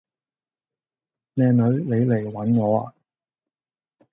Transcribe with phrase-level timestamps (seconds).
[1.35, 2.93] 靚女，你嚟搵我呀